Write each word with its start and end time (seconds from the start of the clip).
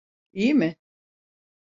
İyi 0.33 0.53
mi? 0.53 0.75